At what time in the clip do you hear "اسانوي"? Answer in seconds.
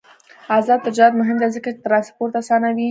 2.41-2.79